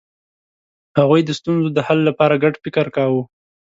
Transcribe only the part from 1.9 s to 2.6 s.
لپاره ګډ